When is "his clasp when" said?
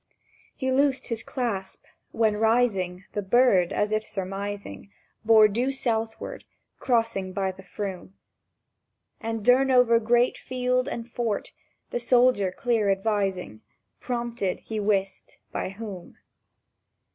1.09-2.35